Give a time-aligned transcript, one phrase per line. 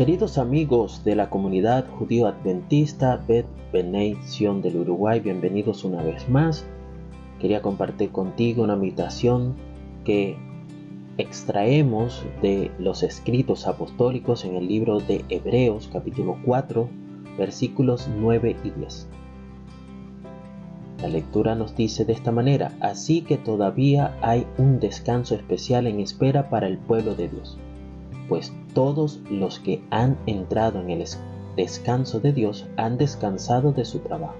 [0.00, 6.26] Queridos amigos de la comunidad judío adventista Bet Benei Sion del Uruguay, bienvenidos una vez
[6.26, 6.64] más.
[7.38, 9.56] Quería compartir contigo una meditación
[10.06, 10.38] que
[11.18, 16.88] extraemos de los escritos apostólicos en el libro de Hebreos capítulo 4
[17.36, 19.06] versículos 9 y 10.
[21.02, 26.00] La lectura nos dice de esta manera, así que todavía hay un descanso especial en
[26.00, 27.58] espera para el pueblo de Dios
[28.30, 31.04] pues todos los que han entrado en el
[31.56, 34.36] descanso de Dios han descansado de su trabajo,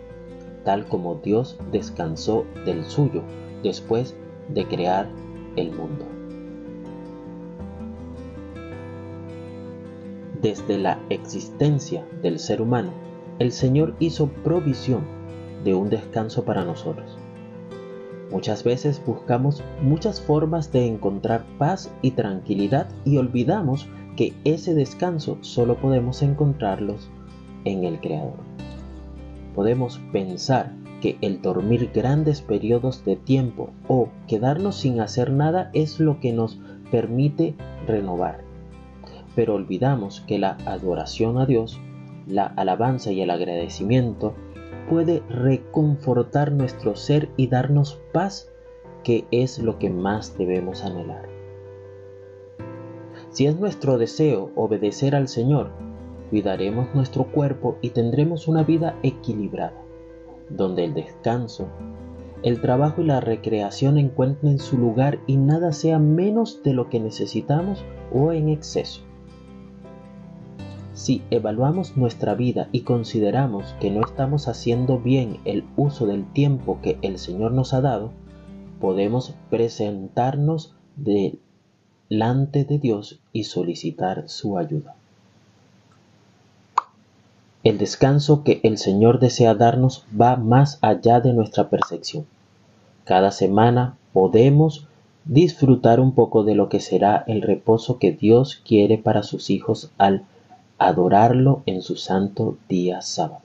[0.65, 3.25] tal como Dios descansó del suyo
[3.65, 4.15] después
[4.49, 5.11] de crear
[5.57, 6.07] el mundo.
[10.41, 12.93] Desde la existencia del ser humano,
[13.41, 15.03] el Señor hizo provisión
[15.65, 17.19] de un descanso para nosotros.
[18.31, 25.39] Muchas veces buscamos muchas formas de encontrar paz y tranquilidad y olvidamos que ese descanso
[25.41, 27.11] solo podemos encontrarlos
[27.65, 28.39] en el Creador.
[29.55, 35.99] Podemos pensar que el dormir grandes periodos de tiempo o quedarnos sin hacer nada es
[35.99, 36.59] lo que nos
[36.91, 37.55] permite
[37.87, 38.43] renovar.
[39.35, 41.81] Pero olvidamos que la adoración a Dios,
[42.27, 44.35] la alabanza y el agradecimiento
[44.89, 48.51] puede reconfortar nuestro ser y darnos paz,
[49.05, 51.29] que es lo que más debemos anhelar.
[53.31, 55.71] Si es nuestro deseo obedecer al Señor,
[56.31, 59.81] cuidaremos nuestro cuerpo y tendremos una vida equilibrada,
[60.49, 61.69] donde el descanso,
[62.43, 66.99] el trabajo y la recreación encuentren su lugar y nada sea menos de lo que
[66.99, 69.03] necesitamos o en exceso.
[71.01, 76.79] Si evaluamos nuestra vida y consideramos que no estamos haciendo bien el uso del tiempo
[76.83, 78.11] que el Señor nos ha dado,
[78.83, 84.95] podemos presentarnos delante de Dios y solicitar su ayuda.
[87.65, 92.27] El descanso que el Señor desea darnos va más allá de nuestra percepción.
[93.05, 94.87] Cada semana podemos
[95.25, 99.93] disfrutar un poco de lo que será el reposo que Dios quiere para sus hijos
[99.97, 100.27] al
[100.81, 103.43] adorarlo en su santo día sábado.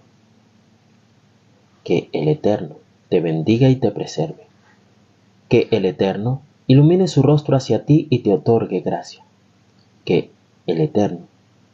[1.83, 2.77] Que el Eterno
[3.09, 4.47] te bendiga y te preserve.
[5.49, 9.23] Que el Eterno ilumine su rostro hacia ti y te otorgue gracia.
[10.05, 10.31] Que
[10.65, 11.27] el Eterno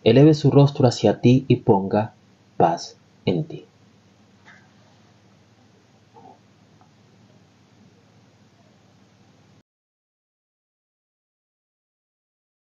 [0.04, 2.16] eleve su rostro hacia ti y ponga
[2.58, 3.66] paz en ti.